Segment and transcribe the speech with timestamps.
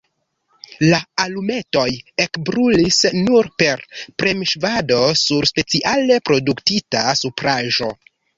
[0.85, 1.83] La alumetoj
[2.25, 3.85] ekbrulis nur per
[4.23, 7.93] premŝovado sur speciale produktita supraĵo.